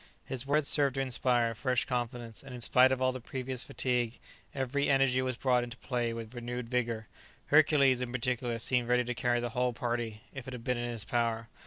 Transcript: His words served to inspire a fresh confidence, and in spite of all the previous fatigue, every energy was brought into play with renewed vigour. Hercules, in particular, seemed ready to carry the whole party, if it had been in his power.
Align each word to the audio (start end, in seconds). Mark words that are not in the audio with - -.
His 0.25 0.47
words 0.47 0.67
served 0.67 0.95
to 0.95 1.01
inspire 1.01 1.51
a 1.51 1.55
fresh 1.55 1.85
confidence, 1.85 2.41
and 2.41 2.55
in 2.55 2.61
spite 2.61 2.91
of 2.91 3.03
all 3.03 3.11
the 3.11 3.21
previous 3.21 3.63
fatigue, 3.63 4.17
every 4.55 4.89
energy 4.89 5.21
was 5.21 5.37
brought 5.37 5.63
into 5.63 5.77
play 5.77 6.11
with 6.11 6.33
renewed 6.33 6.69
vigour. 6.69 7.05
Hercules, 7.45 8.01
in 8.01 8.11
particular, 8.11 8.57
seemed 8.57 8.87
ready 8.89 9.03
to 9.03 9.13
carry 9.13 9.39
the 9.41 9.49
whole 9.49 9.73
party, 9.73 10.21
if 10.33 10.47
it 10.47 10.53
had 10.55 10.63
been 10.63 10.77
in 10.79 10.89
his 10.89 11.05
power. 11.05 11.49